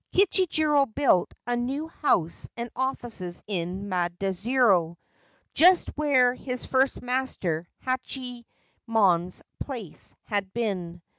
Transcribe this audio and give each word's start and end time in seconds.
Kichijiro 0.13 0.87
built 0.95 1.31
a 1.45 1.55
new 1.55 1.87
house 1.87 2.49
and 2.57 2.71
offices 2.75 3.43
in 3.45 3.87
Maidzuru, 3.87 4.95
just 5.53 5.89
where 5.89 6.33
his 6.33 6.65
first 6.65 7.03
master 7.03 7.67
Hachiyemon's 7.85 9.43
place 9.59 10.15
had 10.23 10.51
been. 10.53 11.03